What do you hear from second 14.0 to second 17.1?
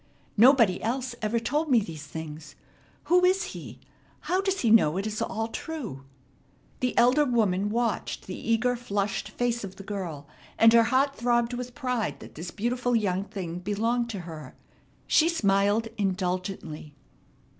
to her. She smiled indulgently.